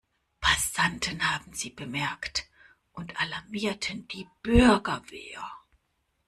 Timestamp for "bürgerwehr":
4.41-5.47